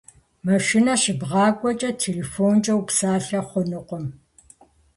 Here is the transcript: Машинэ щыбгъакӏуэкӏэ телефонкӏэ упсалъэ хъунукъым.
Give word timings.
Машинэ 0.45 0.95
щыбгъакӏуэкӏэ 1.01 1.89
телефонкӏэ 2.01 2.73
упсалъэ 2.79 3.39
хъунукъым. 3.47 4.05